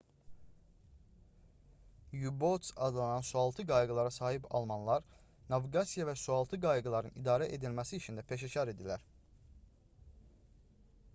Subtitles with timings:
[2.29, 5.05] u-boats adlanan sualtı qayıqlara sahib almanlar
[5.53, 9.05] naviqasiya və sualtı qayıqların idarə edilməsi işində peşəkar idilər